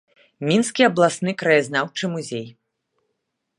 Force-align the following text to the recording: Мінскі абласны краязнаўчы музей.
Мінскі 0.51 0.85
абласны 0.89 1.35
краязнаўчы 1.43 2.11
музей. 2.17 2.45